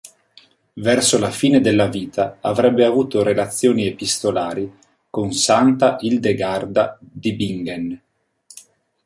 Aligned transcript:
Verso 0.77 1.19
la 1.19 1.29
fine 1.29 1.61
della 1.61 1.85
vita 1.85 2.37
avrebbe 2.41 2.85
avuto 2.85 3.21
relazioni 3.21 3.85
epistolari 3.85 4.79
con 5.11 5.31
santa 5.31 5.97
Ildegarda 5.99 6.97
di 6.99 7.33
Bingen. 7.35 8.01